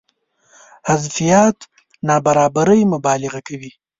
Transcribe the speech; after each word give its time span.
حذفيات 0.87 1.57
نابرابرۍ 2.07 2.81
مبالغه 2.93 3.39
کوي. 3.47 3.71